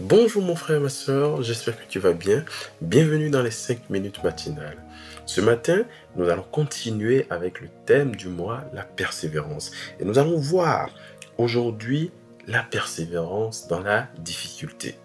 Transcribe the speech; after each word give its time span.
Bonjour 0.00 0.42
mon 0.42 0.56
frère 0.56 0.76
et 0.76 0.80
ma 0.80 0.90
soeur, 0.90 1.42
j'espère 1.42 1.78
que 1.78 1.88
tu 1.88 1.98
vas 1.98 2.12
bien. 2.12 2.44
Bienvenue 2.82 3.30
dans 3.30 3.40
les 3.40 3.50
5 3.50 3.88
minutes 3.88 4.22
matinales. 4.22 4.76
Ce 5.24 5.40
matin, 5.40 5.84
nous 6.16 6.28
allons 6.28 6.44
continuer 6.52 7.26
avec 7.30 7.62
le 7.62 7.68
thème 7.86 8.14
du 8.14 8.28
mois, 8.28 8.64
la 8.74 8.82
persévérance. 8.82 9.70
Et 9.98 10.04
nous 10.04 10.18
allons 10.18 10.36
voir 10.36 10.90
aujourd'hui 11.38 12.10
la 12.46 12.62
persévérance 12.62 13.68
dans 13.68 13.80
la 13.80 14.08
difficulté. 14.18 14.96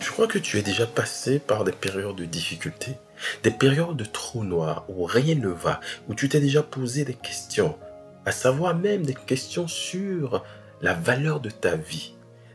Je 0.00 0.10
crois 0.10 0.26
que 0.26 0.38
tu 0.38 0.58
es 0.58 0.62
déjà 0.62 0.86
passé 0.86 1.38
par 1.38 1.64
des 1.64 1.72
périodes 1.72 2.16
de 2.16 2.26
difficulté, 2.26 2.96
des 3.42 3.50
périodes 3.50 3.96
de 3.96 4.04
trou 4.04 4.44
noir 4.44 4.84
où 4.90 5.04
rien 5.04 5.34
ne 5.34 5.48
va, 5.48 5.80
où 6.10 6.14
tu 6.14 6.28
t'es 6.28 6.40
déjà 6.40 6.62
posé 6.62 7.06
des 7.06 7.14
questions, 7.14 7.74
à 8.26 8.32
savoir 8.32 8.76
même 8.76 9.06
des 9.06 9.14
questions 9.14 9.66
sur 9.66 10.44
la 10.82 10.92
valeur 10.92 11.40
de 11.40 11.48
ta 11.48 11.74
vie 11.74 12.12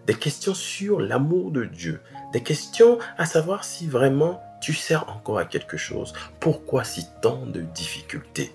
des 0.07 0.13
questions 0.13 0.53
sur 0.53 0.99
l'amour 0.99 1.51
de 1.51 1.65
Dieu, 1.65 2.01
des 2.33 2.43
questions 2.43 2.99
à 3.17 3.25
savoir 3.25 3.63
si 3.63 3.87
vraiment 3.87 4.41
tu 4.61 4.73
sers 4.73 5.09
encore 5.09 5.37
à 5.37 5.45
quelque 5.45 5.77
chose. 5.77 6.13
Pourquoi 6.39 6.83
si 6.83 7.07
tant 7.21 7.45
de 7.45 7.61
difficultés? 7.61 8.51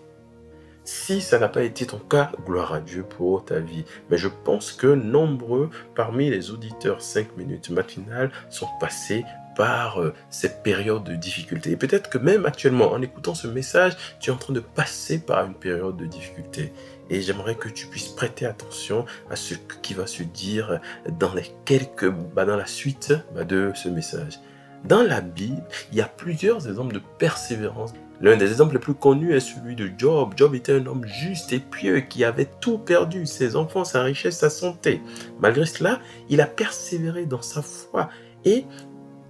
Si 0.84 1.20
ça 1.20 1.38
n'a 1.38 1.48
pas 1.48 1.62
été 1.62 1.86
ton 1.86 1.98
cas, 1.98 2.32
gloire 2.44 2.72
à 2.72 2.80
Dieu 2.80 3.04
pour 3.04 3.44
ta 3.44 3.60
vie. 3.60 3.84
Mais 4.10 4.18
je 4.18 4.28
pense 4.28 4.72
que 4.72 4.88
nombreux 4.88 5.70
parmi 5.94 6.30
les 6.30 6.50
auditeurs 6.50 7.00
5 7.00 7.36
minutes 7.36 7.70
matinales 7.70 8.32
sont 8.48 8.68
passés 8.80 9.24
par 9.56 10.00
euh, 10.00 10.14
ces 10.30 10.48
périodes 10.62 11.04
de 11.04 11.14
difficulté. 11.14 11.72
Et 11.72 11.76
peut-être 11.76 12.08
que 12.08 12.18
même 12.18 12.46
actuellement, 12.46 12.92
en 12.92 13.02
écoutant 13.02 13.34
ce 13.34 13.46
message, 13.46 13.96
tu 14.18 14.30
es 14.30 14.32
en 14.32 14.36
train 14.36 14.54
de 14.54 14.60
passer 14.60 15.20
par 15.20 15.44
une 15.44 15.54
période 15.54 15.96
de 15.96 16.06
difficulté. 16.06 16.72
Et 17.10 17.20
j'aimerais 17.20 17.56
que 17.56 17.68
tu 17.68 17.86
puisses 17.86 18.08
prêter 18.08 18.46
attention 18.46 19.04
à 19.28 19.36
ce 19.36 19.54
qui 19.82 19.94
va 19.94 20.06
se 20.06 20.22
dire 20.22 20.80
dans 21.18 21.34
les 21.34 21.50
quelques, 21.64 22.08
bah, 22.08 22.44
dans 22.44 22.56
la 22.56 22.66
suite 22.66 23.12
bah, 23.34 23.44
de 23.44 23.72
ce 23.74 23.88
message. 23.88 24.38
Dans 24.84 25.02
la 25.02 25.20
Bible, 25.20 25.62
il 25.92 25.98
y 25.98 26.00
a 26.00 26.06
plusieurs 26.06 26.68
exemples 26.68 26.94
de 26.94 27.02
persévérance. 27.18 27.92
L'un 28.20 28.36
des 28.36 28.50
exemples 28.50 28.74
les 28.74 28.80
plus 28.80 28.94
connus 28.94 29.34
est 29.34 29.40
celui 29.40 29.74
de 29.74 29.90
Job. 29.96 30.34
Job 30.36 30.54
était 30.54 30.72
un 30.72 30.86
homme 30.86 31.04
juste 31.06 31.52
et 31.52 31.58
pieux 31.58 32.00
qui 32.00 32.24
avait 32.24 32.48
tout 32.60 32.78
perdu, 32.78 33.26
ses 33.26 33.56
enfants, 33.56 33.84
sa 33.84 34.02
richesse, 34.02 34.38
sa 34.38 34.50
santé. 34.50 35.02
Malgré 35.40 35.66
cela, 35.66 36.00
il 36.28 36.40
a 36.40 36.46
persévéré 36.46 37.26
dans 37.26 37.42
sa 37.42 37.62
foi 37.62 38.08
et 38.44 38.64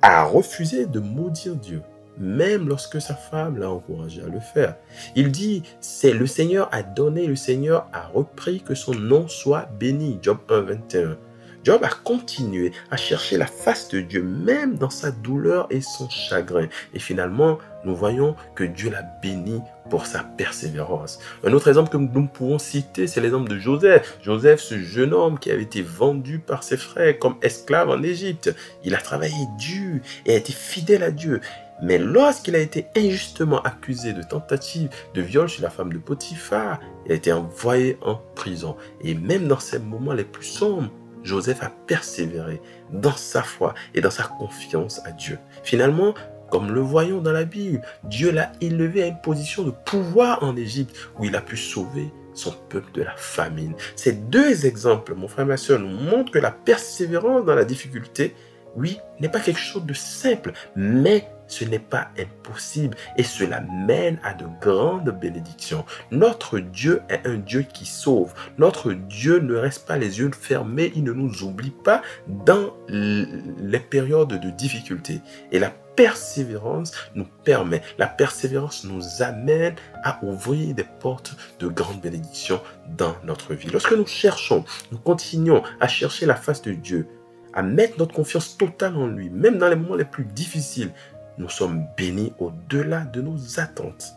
a 0.03 0.25
refusé 0.25 0.87
de 0.87 1.01
maudire 1.01 1.57
Dieu 1.57 1.83
même 2.21 2.69
lorsque 2.69 3.01
sa 3.01 3.15
femme 3.15 3.59
l'a 3.59 3.71
encouragé 3.71 4.23
à 4.23 4.29
le 4.29 4.41
faire. 4.41 4.77
Il 5.17 5.33
dit, 5.33 5.63
c'est 5.81 6.13
le 6.13 6.27
Seigneur 6.27 6.69
a 6.71 6.83
donné, 6.83 7.27
le 7.27 7.37
Seigneur 7.37 7.89
a 7.93 8.07
repris, 8.07 8.61
que 8.61 8.75
son 8.75 8.95
nom 8.95 9.27
soit 9.27 9.69
béni. 9.79 10.19
Job 10.23 10.39
1, 10.49 10.61
21. 10.61 11.17
Job 11.63 11.85
a 11.85 11.91
continué 11.91 12.73
à 12.91 12.97
chercher 12.97 13.37
la 13.37 13.47
face 13.47 13.89
de 13.89 14.01
Dieu, 14.01 14.23
même 14.23 14.77
dans 14.77 14.89
sa 14.89 15.11
douleur 15.11 15.67
et 15.69 15.83
son 15.83 16.09
chagrin. 16.09 16.69
Et 16.95 16.99
finalement, 16.99 17.59
nous 17.85 17.95
voyons 17.95 18.35
que 18.55 18.65
Dieu 18.65 18.91
l'a 18.91 19.03
béni 19.23 19.61
pour 19.91 20.07
sa 20.07 20.21
persévérance. 20.23 21.19
Un 21.45 21.53
autre 21.53 21.69
exemple 21.69 21.91
que 21.91 21.99
nous 21.99 22.27
pouvons 22.29 22.59
citer, 22.59 23.07
c'est 23.07 23.21
l'exemple 23.21 23.51
de 23.51 23.59
Joseph. 23.59 24.19
Joseph, 24.23 24.61
ce 24.61 24.79
jeune 24.79 25.13
homme 25.13 25.39
qui 25.39 25.51
avait 25.51 25.65
été 25.65 25.83
vendu 25.83 26.39
par 26.39 26.63
ses 26.63 26.79
frères 26.79 27.19
comme 27.19 27.37
esclave 27.43 27.91
en 27.91 28.03
Égypte. 28.03 28.55
Il 28.83 28.95
a 28.95 28.99
travaillé 28.99 29.47
dur 29.59 30.01
et 30.25 30.33
a 30.33 30.37
été 30.37 30.53
fidèle 30.53 31.03
à 31.03 31.11
Dieu. 31.11 31.41
Mais 31.83 31.99
lorsqu'il 31.99 32.55
a 32.55 32.59
été 32.59 32.87
injustement 32.97 33.63
accusé 33.63 34.13
de 34.13 34.23
tentative 34.23 34.91
de 35.15 35.23
viol 35.23 35.49
chez 35.49 35.63
la 35.63 35.71
femme 35.71 35.93
de 35.93 35.99
Potiphar, 35.99 36.81
il 37.07 37.13
a 37.13 37.15
été 37.15 37.33
envoyé 37.33 37.99
en 38.03 38.17
prison. 38.35 38.77
Et 39.03 39.15
même 39.15 39.49
dans 39.49 39.61
ces 39.61 39.79
moments 39.79 40.13
les 40.13 40.25
plus 40.25 40.45
sombres, 40.45 40.91
Joseph 41.23 41.63
a 41.63 41.71
persévéré 41.87 42.61
dans 42.93 43.17
sa 43.17 43.43
foi 43.43 43.75
et 43.95 44.01
dans 44.01 44.11
sa 44.11 44.25
confiance 44.25 45.01
à 45.05 45.13
Dieu. 45.13 45.39
Finalement, 45.63 46.15
comme 46.51 46.73
le 46.73 46.81
voyons 46.81 47.21
dans 47.21 47.33
la 47.33 47.45
Bible, 47.45 47.83
Dieu 48.05 48.31
l'a 48.31 48.53
élevé 48.61 49.03
à 49.03 49.07
une 49.07 49.21
position 49.21 49.63
de 49.63 49.71
pouvoir 49.71 50.43
en 50.43 50.57
Égypte 50.57 50.97
où 51.19 51.25
il 51.25 51.37
a 51.37 51.41
pu 51.41 51.57
sauver 51.57 52.11
son 52.35 52.53
peuple 52.69 52.91
de 52.93 53.03
la 53.03 53.15
famine. 53.17 53.75
Ces 53.97 54.13
deux 54.13 54.67
exemples, 54.67 55.15
mon 55.15 55.29
frère 55.29 55.45
et 55.45 55.49
ma 55.49 55.57
soeur, 55.57 55.79
nous 55.79 55.89
montrent 55.89 56.33
que 56.33 56.39
la 56.39 56.51
persévérance 56.51 57.45
dans 57.45 57.55
la 57.55 57.65
difficulté, 57.65 58.35
oui, 58.77 58.99
n'est 59.21 59.29
pas 59.29 59.41
quelque 59.41 59.61
chose 59.61 59.85
de 59.85 59.95
simple, 59.95 60.53
mais 60.77 61.29
ce 61.51 61.65
n'est 61.65 61.79
pas 61.79 62.09
impossible 62.19 62.97
et 63.17 63.23
cela 63.23 63.61
mène 63.61 64.19
à 64.23 64.33
de 64.35 64.47
grandes 64.61 65.11
bénédictions. 65.11 65.85
Notre 66.11 66.59
Dieu 66.59 67.03
est 67.09 67.27
un 67.27 67.37
Dieu 67.37 67.63
qui 67.63 67.85
sauve. 67.85 68.33
Notre 68.57 68.93
Dieu 68.93 69.41
ne 69.41 69.55
reste 69.57 69.87
pas 69.87 69.99
les 69.99 70.21
yeux 70.21 70.31
fermés, 70.33 70.93
il 70.95 71.05
ne 71.05 71.13
nous 71.13 71.43
oublie 71.43 71.75
pas 71.85 72.03
dans 72.29 72.73
les 72.89 73.81
périodes 73.81 74.41
de 74.41 74.51
difficulté. 74.51 75.21
Et 75.53 75.59
la 75.59 75.73
persévérance 75.97 76.93
nous 77.15 77.27
permet, 77.45 77.83
la 77.99 78.07
persévérance 78.07 78.85
nous 78.85 79.23
amène 79.23 79.75
à 80.03 80.19
ouvrir 80.25 80.75
des 80.75 80.87
portes 81.01 81.37
de 81.59 81.67
grandes 81.67 82.01
bénédictions 82.01 82.61
dans 82.97 83.15
notre 83.25 83.55
vie. 83.55 83.69
Lorsque 83.71 83.93
nous 83.93 84.07
cherchons, 84.07 84.65
nous 84.93 84.99
continuons 84.99 85.63
à 85.81 85.89
chercher 85.89 86.27
la 86.27 86.37
face 86.37 86.63
de 86.63 86.73
Dieu, 86.73 87.07
à 87.53 87.63
mettre 87.63 87.99
notre 87.99 88.15
confiance 88.15 88.57
totale 88.57 88.97
en 88.97 89.09
lui, 89.09 89.29
même 89.29 89.59
dans 89.59 89.69
les 89.69 89.77
moments 89.77 89.97
les 89.97 90.05
plus 90.05 90.25
difficiles, 90.25 90.93
nous 91.41 91.49
sommes 91.49 91.87
bénis 91.97 92.33
au-delà 92.39 93.01
de 93.01 93.23
nos 93.23 93.59
attentes. 93.59 94.15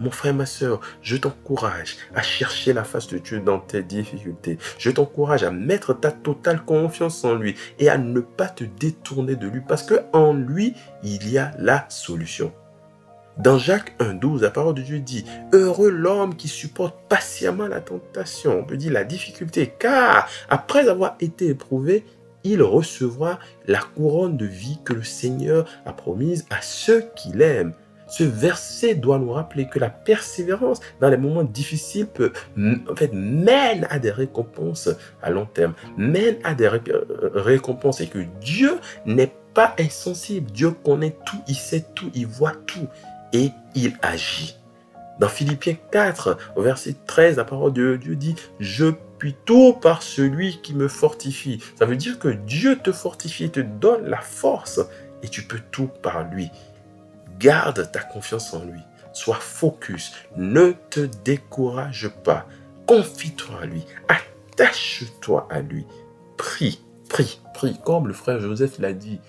Mon 0.00 0.10
frère, 0.10 0.34
ma 0.34 0.44
soeur, 0.44 0.80
je 1.02 1.16
t'encourage 1.16 1.96
à 2.16 2.22
chercher 2.22 2.72
la 2.72 2.82
face 2.82 3.06
de 3.06 3.18
Dieu 3.18 3.38
dans 3.38 3.60
tes 3.60 3.84
difficultés. 3.84 4.58
Je 4.76 4.90
t'encourage 4.90 5.44
à 5.44 5.52
mettre 5.52 5.94
ta 5.94 6.10
totale 6.10 6.64
confiance 6.64 7.24
en 7.24 7.36
lui 7.36 7.54
et 7.78 7.88
à 7.88 7.96
ne 7.96 8.18
pas 8.18 8.48
te 8.48 8.64
détourner 8.64 9.36
de 9.36 9.46
lui 9.46 9.60
parce 9.60 9.84
que 9.84 10.00
en 10.12 10.32
lui, 10.32 10.74
il 11.04 11.30
y 11.30 11.38
a 11.38 11.52
la 11.58 11.86
solution. 11.90 12.52
Dans 13.36 13.58
Jacques 13.58 13.94
1.12, 14.00 14.42
la 14.42 14.50
parole 14.50 14.74
de 14.74 14.82
Dieu 14.82 14.98
dit, 15.00 15.24
Heureux 15.52 15.90
l'homme 15.90 16.36
qui 16.36 16.46
supporte 16.46 16.96
patiemment 17.08 17.66
la 17.66 17.80
tentation, 17.80 18.58
on 18.58 18.64
peut 18.64 18.76
dire 18.76 18.92
la 18.92 19.02
difficulté, 19.02 19.72
car 19.76 20.28
après 20.48 20.88
avoir 20.88 21.16
été 21.18 21.48
éprouvé, 21.48 22.04
il 22.44 22.62
recevra 22.62 23.38
la 23.66 23.80
couronne 23.80 24.36
de 24.36 24.46
vie 24.46 24.78
que 24.84 24.92
le 24.92 25.02
Seigneur 25.02 25.66
a 25.86 25.92
promise 25.92 26.46
à 26.50 26.60
ceux 26.60 27.04
qui 27.16 27.32
l'aiment. 27.32 27.72
Ce 28.06 28.22
verset 28.22 28.94
doit 28.94 29.18
nous 29.18 29.32
rappeler 29.32 29.66
que 29.66 29.78
la 29.78 29.88
persévérance 29.88 30.80
dans 31.00 31.08
les 31.08 31.16
moments 31.16 31.42
difficiles 31.42 32.06
peut, 32.06 32.32
en 32.56 32.94
fait, 32.94 33.12
mène 33.14 33.86
à 33.90 33.98
des 33.98 34.10
récompenses 34.10 34.90
à 35.22 35.30
long 35.30 35.46
terme, 35.46 35.72
mène 35.96 36.36
à 36.44 36.54
des 36.54 36.66
euh, 36.66 37.30
récompenses 37.34 38.02
et 38.02 38.06
que 38.06 38.18
Dieu 38.40 38.78
n'est 39.06 39.32
pas 39.54 39.74
insensible. 39.78 40.50
Dieu 40.50 40.70
connaît 40.70 41.16
tout, 41.24 41.40
il 41.48 41.54
sait 41.54 41.86
tout, 41.94 42.10
il 42.14 42.26
voit 42.26 42.54
tout 42.66 42.86
et 43.32 43.50
il 43.74 43.94
agit. 44.02 44.58
Dans 45.18 45.28
Philippiens 45.28 45.76
4, 45.90 46.38
au 46.56 46.62
verset 46.62 46.96
13, 47.06 47.36
la 47.36 47.44
parole 47.44 47.72
de 47.72 47.96
Dieu 47.96 48.16
dit, 48.16 48.34
je 48.58 48.86
tout 49.32 49.72
par 49.72 50.02
celui 50.02 50.60
qui 50.60 50.74
me 50.74 50.88
fortifie. 50.88 51.62
Ça 51.78 51.86
veut 51.86 51.96
dire 51.96 52.18
que 52.18 52.28
Dieu 52.28 52.76
te 52.76 52.92
fortifie, 52.92 53.50
te 53.50 53.60
donne 53.60 54.06
la 54.06 54.20
force 54.20 54.80
et 55.22 55.28
tu 55.28 55.42
peux 55.42 55.60
tout 55.70 55.88
par 56.02 56.24
lui. 56.24 56.50
Garde 57.38 57.90
ta 57.90 58.00
confiance 58.00 58.52
en 58.54 58.64
lui. 58.64 58.80
Sois 59.12 59.36
focus. 59.36 60.12
Ne 60.36 60.72
te 60.90 61.00
décourage 61.24 62.10
pas. 62.24 62.46
Confie-toi 62.86 63.60
à 63.62 63.66
lui. 63.66 63.84
Attache-toi 64.08 65.48
à 65.50 65.60
lui. 65.60 65.86
Prie, 66.36 66.84
prie, 67.08 67.40
prie. 67.54 67.78
Comme 67.84 68.08
le 68.08 68.14
frère 68.14 68.40
Joseph 68.40 68.78
l'a 68.78 68.92
dit. 68.92 69.20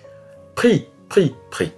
Prie, 0.54 0.88
prie, 1.08 1.34
prie. 1.50 1.72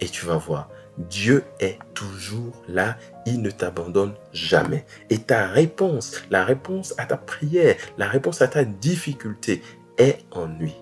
Et 0.00 0.08
tu 0.08 0.26
vas 0.26 0.36
voir, 0.36 0.68
Dieu 0.98 1.42
est 1.58 1.78
toujours 1.92 2.62
là, 2.68 2.96
il 3.26 3.42
ne 3.42 3.50
t'abandonne 3.50 4.14
jamais. 4.32 4.84
Et 5.10 5.18
ta 5.18 5.46
réponse, 5.46 6.22
la 6.30 6.44
réponse 6.44 6.94
à 6.98 7.06
ta 7.06 7.16
prière, 7.16 7.76
la 7.98 8.06
réponse 8.06 8.42
à 8.42 8.48
ta 8.48 8.64
difficulté 8.64 9.62
est 9.98 10.18
en 10.30 10.46
lui. 10.46 10.74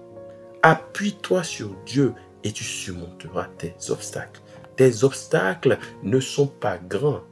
Appuie-toi 0.62 1.42
sur 1.42 1.70
Dieu 1.86 2.12
et 2.44 2.52
tu 2.52 2.62
surmonteras 2.62 3.48
tes 3.58 3.74
obstacles. 3.88 4.42
Tes 4.76 5.02
obstacles 5.04 5.78
ne 6.02 6.20
sont 6.20 6.46
pas 6.46 6.78
grands, 6.78 7.22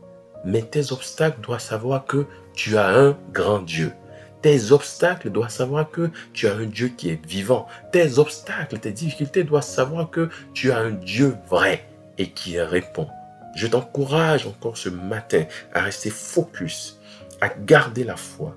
mais 0.44 0.62
tes 0.62 0.93
obstacles 0.93 1.40
doivent 1.40 1.60
savoir 1.60 2.06
que 2.06 2.26
tu 2.54 2.78
as 2.78 2.88
un 2.88 3.16
grand 3.32 3.60
Dieu. 3.60 3.93
Tes 4.40 4.72
obstacles 4.72 5.28
doivent 5.28 5.50
savoir 5.50 5.90
que 5.90 6.10
tu 6.32 6.49
as 6.49 6.54
un 6.54 6.64
Dieu 6.64 6.88
qui 6.88 7.10
est 7.10 7.26
vivant. 7.26 7.66
Tes 7.93 8.19
obstacles, 8.19 8.78
tes 8.78 8.93
difficultés 8.93 9.44
doivent 9.44 9.62
savoir 9.62 10.10
que 10.10 10.31
tu 10.54 10.72
as 10.72 10.78
un 10.78 10.93
Dieu 10.93 11.37
vrai 11.49 11.89
et 12.18 12.30
qui 12.30 12.60
répond. 12.60 13.08
Je 13.54 13.66
t'encourage 13.66 14.46
encore 14.46 14.76
ce 14.76 14.88
matin 14.88 15.44
à 15.72 15.80
rester 15.80 16.10
focus, 16.10 17.00
à 17.40 17.48
garder 17.48 18.04
la 18.04 18.16
foi, 18.16 18.56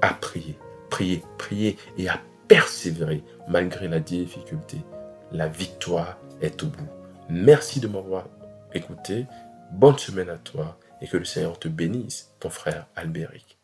à 0.00 0.14
prier, 0.14 0.56
prier, 0.88 1.22
prier 1.38 1.76
et 1.98 2.08
à 2.08 2.20
persévérer 2.48 3.22
malgré 3.48 3.88
la 3.88 4.00
difficulté. 4.00 4.78
La 5.32 5.48
victoire 5.48 6.18
est 6.40 6.62
au 6.62 6.66
bout. 6.66 6.88
Merci 7.28 7.80
de 7.80 7.88
m'avoir 7.88 8.26
écouté. 8.74 9.26
Bonne 9.72 9.98
semaine 9.98 10.30
à 10.30 10.36
toi 10.36 10.78
et 11.00 11.06
que 11.06 11.16
le 11.16 11.24
Seigneur 11.24 11.58
te 11.58 11.68
bénisse, 11.68 12.32
ton 12.40 12.50
frère 12.50 12.86
Albéric. 12.96 13.59